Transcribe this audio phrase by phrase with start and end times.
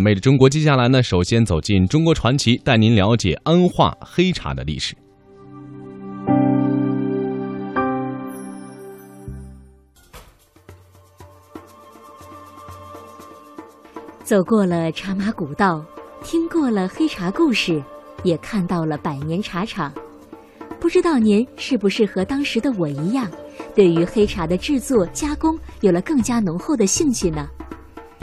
[0.00, 4.96] 美的中国，接下来呢，首先走进中国传奇，带您了解安化黑茶的历史。
[14.24, 15.84] 走过了茶马古道，
[16.22, 17.82] 听过了黑茶故事，
[18.22, 19.92] 也看到了百年茶厂。
[20.78, 23.28] 不知道您是不是和当时的我一样，
[23.74, 27.48] 对于黑茶的制作加工有了更加浓厚的兴趣呢？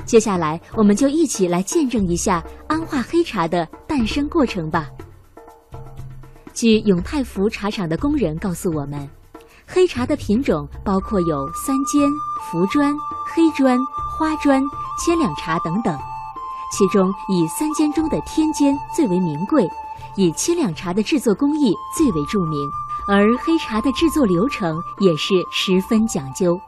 [0.08, 4.88] 接下来，我们就一起来见证一下安化黑茶的诞生过程吧。
[6.54, 9.08] 据永泰福茶厂的工人告诉我们，
[9.68, 12.10] 黑茶的品种包括有三尖、
[12.50, 12.96] 福砖、
[13.36, 13.78] 黑砖、
[14.18, 14.64] 花砖、
[14.98, 16.00] 千两茶等等，
[16.72, 19.70] 其中以三尖中的天尖最为名贵。
[20.16, 22.60] 以千两茶的制作工艺最为著名，
[23.08, 26.60] 而黑茶的制作流程也是十分讲究。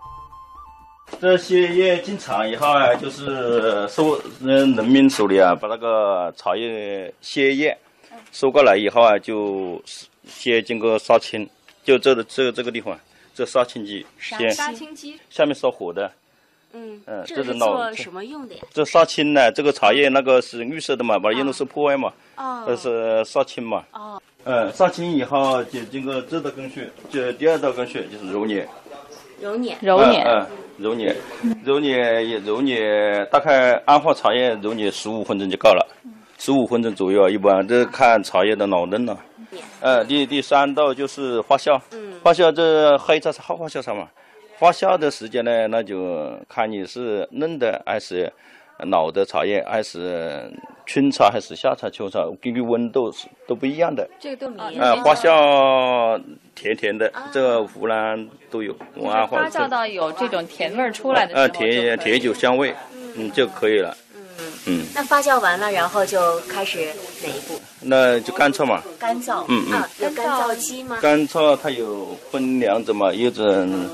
[1.21, 7.77] 这些叶进厂以后啊，就是收嗯农民手里啊，把那个茶叶鲜叶
[8.31, 9.81] 收过来以后啊，就
[10.27, 11.47] 先经过杀青，
[11.83, 12.97] 就这个这个这个地方，
[13.33, 16.11] 这杀青机，先杀青机下面烧火的。
[16.71, 18.61] 嗯嗯，这是做什么用的呀？
[18.71, 23.83] 这杀青呢，这个茶叶那个是绿色的嘛，把它用的是破坏嘛，哦，这是杀青嘛。
[23.91, 28.69] 哦，嗯，杀青以后就经过这道工序，就第二道工序就是揉捻。
[29.41, 30.45] 揉捻，揉捻，嗯，
[30.79, 31.15] 揉捻，
[31.63, 35.85] 揉捻也揉捻，大概安化茶叶揉捻十五分钟就够了，
[36.37, 39.17] 十五分钟左右，一般这看茶叶的老嫩了。
[39.81, 41.79] 呃，第第三道就是发酵，
[42.23, 44.07] 发酵这黑茶是好发酵茶嘛。
[44.57, 48.31] 发酵的时间呢，那就看你是嫩的还是
[48.87, 50.51] 老的茶叶，还是
[50.85, 54.09] 春茶还是夏茶、秋茶，根据温度是都不一样的。
[54.19, 56.21] 这个都米啊，发酵
[56.55, 58.73] 甜甜的，这个湖南都有。
[59.05, 62.73] 啊，发酵到有这种甜味儿出来的呃，甜甜酒香味，
[63.15, 63.95] 嗯，就可以了。
[64.39, 64.85] 嗯嗯。
[64.95, 66.85] 那发酵完了，然后就开始
[67.21, 67.59] 哪一步？
[67.81, 68.81] 那就干燥嘛。
[68.97, 69.43] 干燥。
[69.49, 69.73] 嗯嗯。
[69.73, 70.97] 啊，有干燥机吗？
[71.01, 73.89] 干燥它有分两种嘛，一种。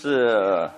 [0.00, 0.70] 是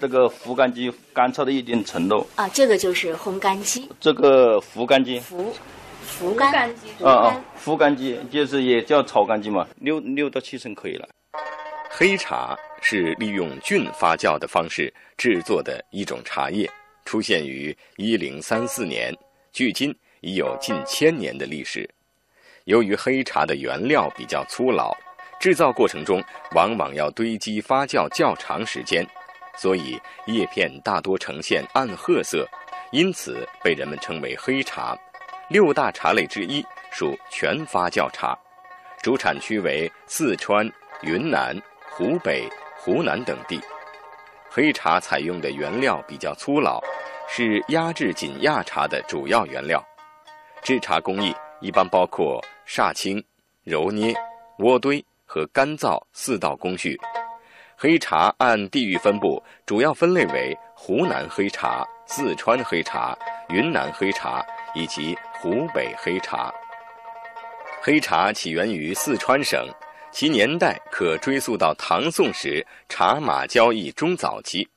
[0.00, 3.86] 这个烘干机干燥到一定程度啊，这个就是烘干机。
[4.00, 5.52] 这个烘干机，烘
[6.18, 11.06] 烘干机啊啊，烘干机就是也叫炒干机嘛，六六到七成可以了。
[11.90, 16.68] 黑茶是利用菌发酵的方式制作的一种茶叶，
[17.04, 19.14] 出现于一零三四年，
[19.52, 21.86] 距今已有近千年的历史。
[22.64, 24.96] 由于黑茶的原料比较粗老。
[25.40, 26.22] 制造过程中
[26.54, 29.02] 往往要堆积发酵较长时间，
[29.60, 32.48] 所以叶片大多呈现暗褐色，
[32.92, 34.96] 因此被人们称为黑茶。
[35.50, 38.34] 六大茶类之一，属全发酵茶，
[39.02, 40.66] 主产区为四川、
[41.02, 41.54] 云南、
[41.90, 43.60] 湖北、湖南等地。
[44.48, 46.80] 黑茶采用的原料比较粗老，
[47.28, 49.84] 是压制紧压茶的主要原料。
[50.62, 53.22] 制茶工艺一般包括杀青、
[53.62, 54.14] 揉捏、
[54.58, 55.04] 渥堆。
[55.32, 57.00] 和干燥四道工序，
[57.82, 63.16] 黑茶按地域分布，主要分类为湖南黑茶、四川黑茶、
[63.48, 66.52] 云南黑茶以及湖北黑茶。
[67.80, 69.66] 黑茶起源于四川省，
[70.12, 74.68] 其年代可追溯到唐宋时茶马交易中早期。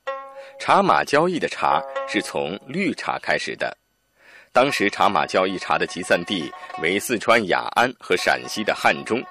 [0.58, 3.76] 茶马交易的茶是从绿茶开始的，
[4.50, 6.50] 当时茶马交易茶的集散地
[6.80, 9.22] 为四川雅安和陕西的汉中。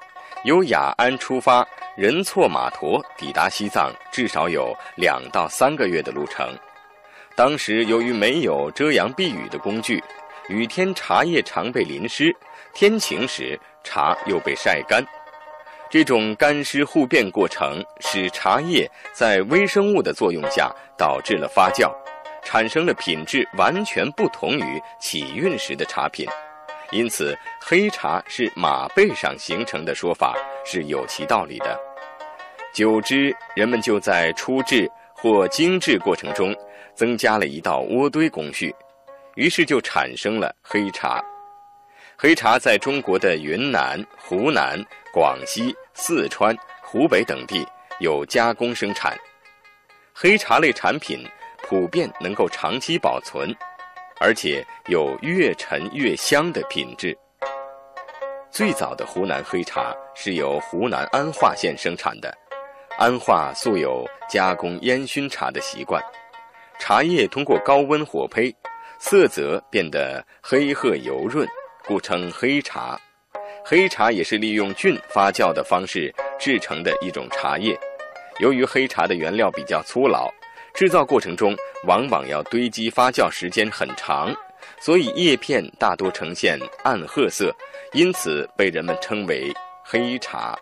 [0.43, 6.57] 由雅安出发，人错马驮抵达西藏，至少有两到三个月的路程。
[7.35, 10.03] 当时由于没有遮阳避雨的工具，
[10.49, 12.35] 雨天茶叶常被淋湿，
[12.73, 15.05] 天晴时茶又被晒干。
[15.87, 21.91] 这种干湿互变过程，使茶叶在微生物的作用下导致了发酵，
[22.43, 26.27] 产生了品质完全不同于起运时的茶品。
[26.93, 31.79] 因此，黑茶是马背上形成的说法是有其道理的。
[32.71, 36.55] 久之，人们就在初制或精制过程中
[36.93, 38.73] 增加了一道渥堆工序，
[39.35, 41.19] 于是就产生了黑茶。
[42.15, 44.79] 黑茶在中国的云南、湖南、
[45.11, 47.67] 广西、四川、湖北等地
[47.99, 49.17] 有加工生产。
[50.13, 51.27] 黑茶类产品
[51.63, 53.51] 普遍能够长期保存。
[54.23, 57.13] 而且有越陈越香的品质。
[58.49, 62.33] 最早的湖南黑茶是由湖南安化县生产的。
[62.97, 66.01] 安化素有加工烟熏茶的习惯，
[66.79, 68.55] 茶叶通过高温火焙，
[68.97, 71.45] 色泽变得黑褐油润，
[71.85, 72.97] 故称黑茶。
[73.65, 77.77] 黑茶也是利用菌发酵的方式制成的一种茶叶。
[78.39, 80.31] 由于黑茶的原料比较粗老。
[80.73, 81.55] 制造过程中
[81.85, 84.33] 往往要堆积发酵时间很长，
[84.79, 87.55] 所以叶片大多呈现暗褐色，
[87.93, 89.53] 因此被人们称为
[89.83, 90.57] 黑茶。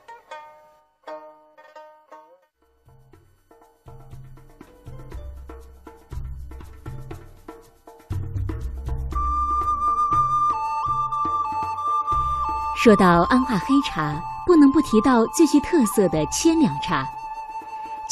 [12.75, 17.07] 说到安化黑茶，不能不提到最具特色的千两茶。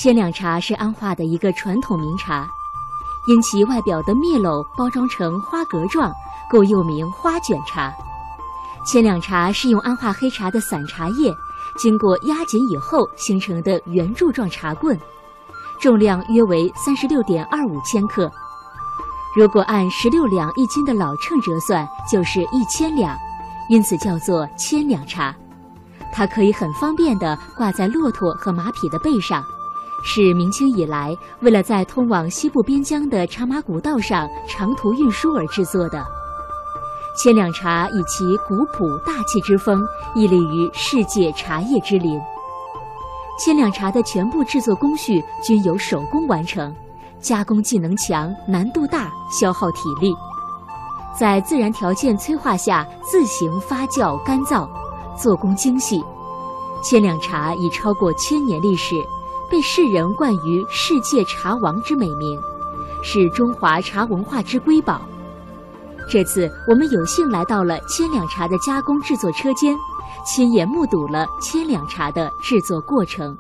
[0.02, 2.48] 千两茶是安化的一个传统名茶，
[3.28, 6.10] 因其外表的篾篓包装成花格状，
[6.50, 7.94] 故又名花卷茶。
[8.86, 11.36] 千两茶是用安化黑茶的散茶叶
[11.78, 14.98] 经过压紧以后形成的圆柱状茶棍，
[15.82, 18.32] 重量约为三十六点二五千克。
[19.36, 23.18] 如果按十六两一斤的老秤折算，就是一千两。
[23.68, 25.36] 因此叫做千两茶，
[26.14, 29.44] 它可以很方便地挂在骆驼和马匹的背上，
[30.04, 36.06] 是明清以来为了在通往西部边疆的茶马古道上长途运输而制作的。
[37.22, 39.82] 千两茶以其古朴大气之风，
[40.16, 42.20] 屹立于世界茶叶之林。
[43.38, 46.74] 千两茶的全部制作工序均由手工完成，
[47.20, 50.14] 加工技能强，难度大，消耗体力。
[51.18, 54.70] 在自然条件催化下自行发酵干燥，
[55.18, 56.02] 做工精细。
[56.82, 58.96] 千两茶已超过千年历史，
[59.50, 62.40] 被世人冠于“世界茶王”之美名，
[63.04, 65.02] 是中华茶文化之瑰宝。
[66.10, 69.76] 这次我们有幸来到了千两茶的加工制作车间，
[70.26, 73.36] 亲眼目睹了千两茶的制作过程。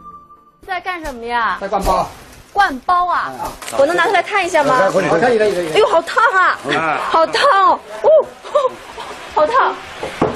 [0.65, 1.57] 在干什么呀？
[1.61, 2.07] 在灌包。
[2.51, 3.31] 灌包啊！
[3.77, 4.89] 我能拿出来看一下吗？
[4.91, 5.71] 可以，可以，可以。
[5.73, 6.57] 哎呦，好烫啊！
[7.11, 7.79] 好烫哦！
[8.01, 8.09] 哦，
[9.35, 9.73] 好烫！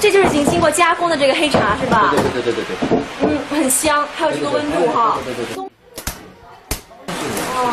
[0.04, 2.12] 这就是已经经过加工的这个黑茶是吧？
[2.12, 2.98] 对对对对对对。
[3.22, 5.16] 嗯，很香，还有这个温度哈。
[5.24, 5.54] 对对对。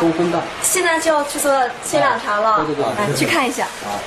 [0.00, 0.40] 中分的。
[0.62, 1.52] 现在就要去做
[1.84, 2.64] 千两茶了。
[2.64, 2.84] 对对对。
[2.96, 3.64] 来，去看一下。
[3.84, 4.00] 啊。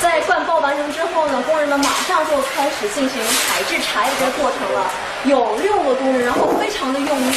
[0.00, 4.88] 在灌包完成之后呢，工人们马上就开始进行采制茶叶这个过程了。
[5.24, 7.34] 有六个工人，然后非常的用力。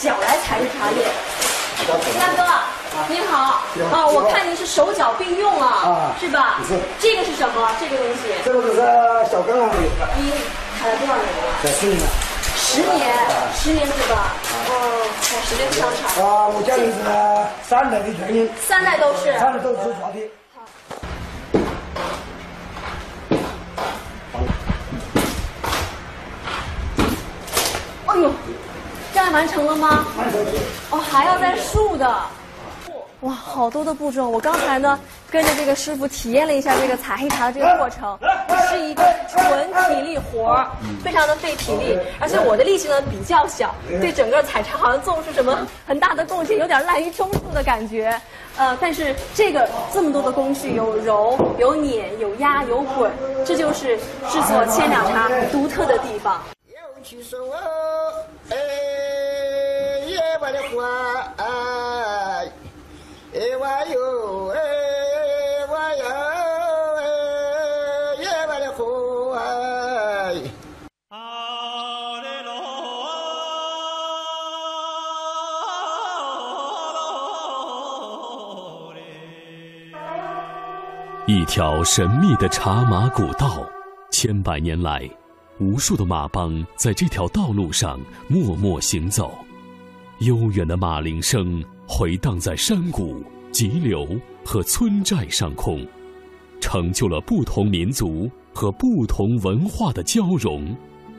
[0.00, 1.06] 脚来采制茶叶，
[2.18, 2.42] 大哥，
[3.08, 6.60] 您好，啊，我看您是手脚并用啊，是吧？
[6.66, 6.78] 是。
[7.00, 7.70] 这个是什么？
[7.80, 8.20] 这个东西？
[8.44, 8.80] 这个就是
[9.30, 9.70] 小羹啊。
[10.16, 10.32] 你
[10.80, 11.42] 采了多少年了？
[11.62, 12.06] 采十年了。
[12.56, 13.14] 十年，
[13.54, 14.32] 十年是吧？
[14.68, 14.72] 哦，
[15.20, 16.22] 采十年香茶。
[16.22, 16.94] 啊，我家里是
[17.68, 18.48] 三代的传人。
[18.60, 19.32] 三代都是。
[19.38, 20.18] 三代都是传的。
[28.06, 28.32] 哎呦。
[29.12, 30.06] 这样完成了吗？
[30.16, 30.50] 完成了。
[30.90, 32.04] 哦，还要再竖的。
[33.24, 34.28] 哇，好多的步骤。
[34.28, 35.00] 我刚才呢，
[35.30, 38.18] 跟着这个师傅体验了一下这个采黑茶的这个过程，
[38.68, 40.68] 是一个纯体力活儿，
[41.02, 41.98] 非常的费体力。
[42.20, 48.14] 而且我的力气呢比较小，对整个采茶好像做不出什么很大的贡献，有点滥竽充数的感觉。
[48.58, 53.10] 呃，但是这个这么多的工序，有揉、有碾、有压、有滚，
[53.46, 53.96] 这就是
[54.28, 56.42] 制作千两茶独特的地方。
[81.44, 83.68] 一条神秘的茶马古道，
[84.10, 85.06] 千百年来，
[85.58, 89.30] 无数的马帮在这条道路上默默行走。
[90.20, 93.22] 悠远的马铃声回荡在山谷、
[93.52, 95.86] 急流和村寨上空，
[96.62, 100.74] 成就了不同民族和不同文化的交融。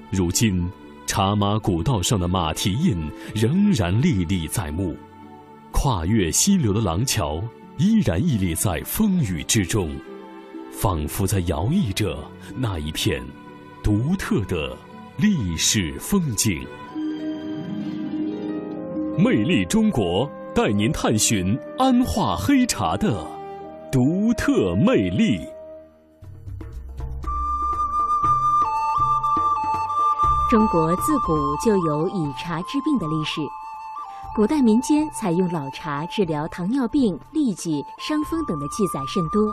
[0.09, 0.67] 如今，
[1.05, 2.97] 茶马古道上的马蹄印
[3.35, 4.97] 仍然历历在目，
[5.71, 7.39] 跨越溪流的廊桥
[7.77, 9.95] 依然屹立在风雨之中，
[10.77, 12.17] 仿佛在摇曳着
[12.53, 13.23] 那一片
[13.81, 14.77] 独特的
[15.15, 16.67] 历史风景。
[19.17, 23.25] 魅力中国带您探寻安化黑茶的
[23.89, 25.39] 独特魅力。
[30.51, 33.41] 中国自古就有以茶治病的历史，
[34.35, 39.51] 古代民间采用老茶治疗糖尿病、痢疾、伤风等的记载甚多。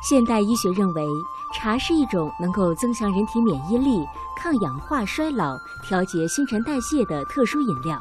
[0.00, 1.06] 现代医学认为，
[1.52, 8.00] 茶是一种能够增强人体免疫力、抗氧化衰老、调节新陈代谢的特殊饮料。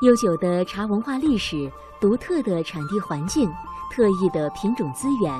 [0.00, 3.50] 悠久的茶文化历史、独特的产地环境、
[3.90, 5.34] 特异的品种资源、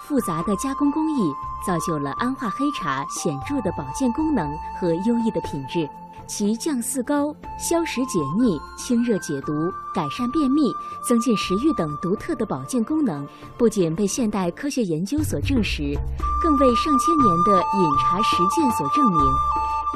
[0.00, 1.32] 复杂的加工工艺，
[1.66, 5.88] 造就了安化黑茶显著的保健功能和优异的品质。
[6.26, 9.52] 其降四高、消食解腻、清热解毒、
[9.94, 10.72] 改善便秘、
[11.06, 13.26] 增进食欲等独特的保健功能，
[13.58, 15.94] 不仅被现代科学研究所证实，
[16.42, 19.20] 更为上千年的饮茶实践所证明，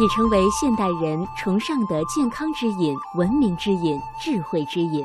[0.01, 5.05] 已成为现代人崇尚的健康之饮、文明之饮、智慧之饮。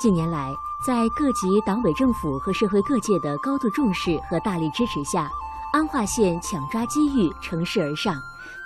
[0.00, 0.50] 近年来，
[0.86, 5.30] 在各级党委政府和社会各界的高度重视和大力支持下，
[5.72, 8.14] 安化县抢抓机遇，乘势而上，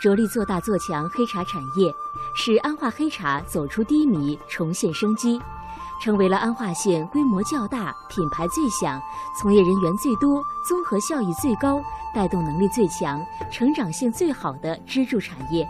[0.01, 1.95] 着力做大做强黑茶产业，
[2.35, 5.41] 使安化黑茶走出低迷，重现生机，
[6.03, 9.01] 成为了安化县规模较大、品牌最响、
[9.41, 11.83] 从业人员最多、综合效益最高、
[12.15, 15.67] 带动能力最强、成长性最好的支柱产业。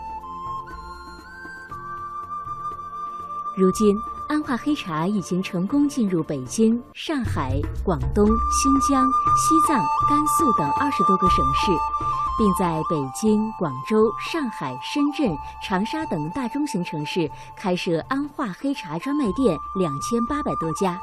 [3.55, 3.95] 如今。
[4.35, 9.77] 安化黑茶已经成功进入北京、上海、广东、新疆、西藏、
[10.09, 11.71] 甘肃等二十多个省市，
[12.37, 15.33] 并在北京、广州、上海、深圳、
[15.65, 20.99] 长沙等大中型城市开设安化黑茶专卖店两千八百多家，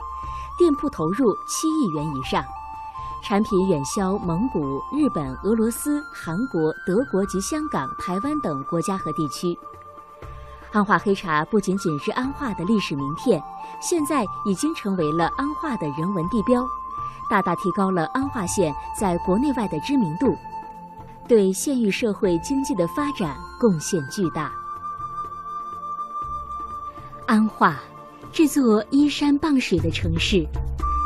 [0.58, 2.44] 店铺投入七亿元以上，
[3.24, 9.58] 产品远销蒙古、日本、俄罗斯、韩国、德国及香港、台湾等国家和地区。
[10.72, 13.42] 安化黑茶不仅仅是安化的历史名片，
[13.80, 16.66] 现在已经成为了安化的人文地标，
[17.28, 20.34] 大大提高了安化县在国内外的知名度，
[21.28, 24.50] 对县域社会经济的发展贡献巨大。
[27.26, 27.76] 安化，
[28.32, 30.42] 这座依山傍水的城市，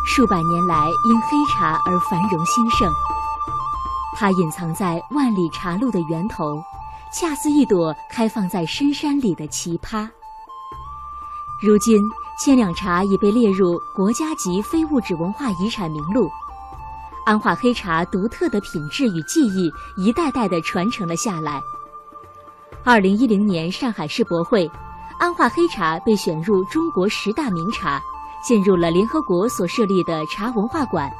[0.06, 2.88] 数百年来因黑茶而繁荣兴盛。
[4.14, 6.62] 它隐藏在万里茶路的源头。
[7.18, 10.06] 恰似一朵开放在深山里的奇葩。
[11.62, 11.98] 如今，
[12.38, 16.28] 千两茶已被列入国家级非物质文化遗产名录。
[17.24, 21.58] 安化黑茶独特的品质与技艺，一代代的传承了下来。
[22.84, 24.70] 二零一零年上海世博会，
[25.18, 27.98] 安化黑茶被选入中国十大名茶，
[28.46, 31.10] 进入了联合国所设立的茶文化馆。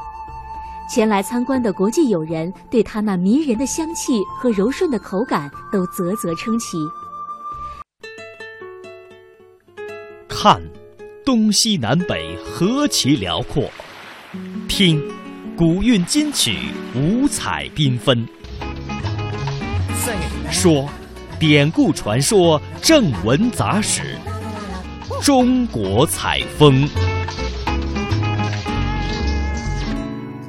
[0.89, 6.79] 前来参观的国际友人对它那迷人的香气和柔顺的口感都啧啧称奇。
[10.29, 10.63] 看，
[11.25, 13.65] 东西南北何其辽阔；
[14.69, 15.03] 听，
[15.57, 16.57] 古韵今曲
[16.95, 18.25] 五彩缤纷；
[20.53, 20.89] 说，
[21.41, 24.17] 典故传说正文杂史，
[25.23, 26.87] 中国采风。